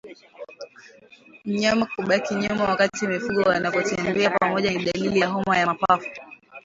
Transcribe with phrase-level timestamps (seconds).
[1.49, 6.09] Mnyama kubaki nyuma wakati mifugo wanapotembea pamoja ni dalili ya homa ya mapafu